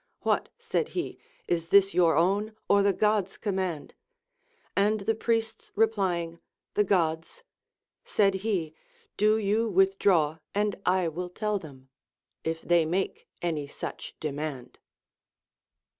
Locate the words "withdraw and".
9.69-10.75